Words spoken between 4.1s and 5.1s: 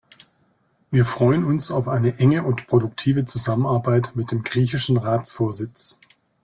mit dem griechischen